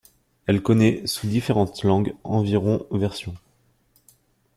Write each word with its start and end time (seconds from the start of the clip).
Elle 0.47 0.63
connaît, 0.63 1.05
sous 1.05 1.27
différentes 1.27 1.83
langues, 1.83 2.15
environ 2.23 2.87
versions. 2.89 3.35